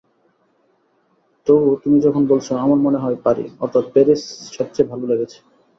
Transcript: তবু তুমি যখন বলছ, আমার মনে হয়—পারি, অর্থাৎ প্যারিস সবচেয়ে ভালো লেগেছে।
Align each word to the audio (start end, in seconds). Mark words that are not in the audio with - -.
তবু 1.47 1.67
তুমি 1.83 1.97
যখন 1.99 2.23
বলছ, 2.27 2.47
আমার 2.55 2.79
মনে 2.85 3.01
হয়—পারি, 3.03 3.45
অর্থাৎ 3.61 3.85
প্যারিস 3.93 4.21
সবচেয়ে 4.55 4.89
ভালো 4.91 5.03
লেগেছে। 5.11 5.37